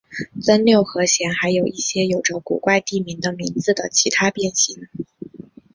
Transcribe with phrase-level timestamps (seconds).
[0.41, 4.87] 增六和弦还有一些有着古怪地名的名字的其他变形。